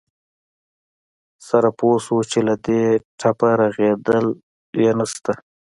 [1.47, 2.81] سړى پوى شو چې له دې
[3.19, 4.25] ټپه رغېدن
[4.81, 5.33] يې نه شته.